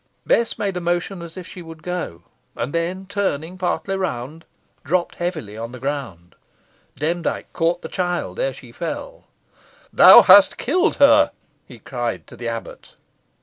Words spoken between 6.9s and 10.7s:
Demdike caught the child ere she fell. "Thou hast